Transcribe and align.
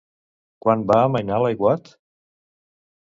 Quan 0.65 0.85
va 0.91 0.97
amainar 1.09 1.41
l'aiguat? 1.43 1.91